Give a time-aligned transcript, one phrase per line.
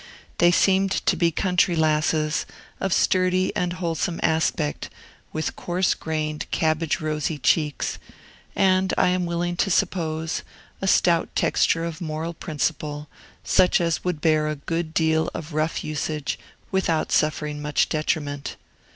[0.39, 2.47] They seemed to be country lasses,
[2.79, 4.89] of sturdy and wholesome aspect,
[5.31, 7.99] with coarse grained, cabbage rosy cheeks,
[8.55, 10.41] and, I am willing to suppose,
[10.81, 13.09] a stout texture of moral principle,
[13.43, 16.39] such as would bear a good deal of rough usage
[16.71, 18.55] without suffering much detriment.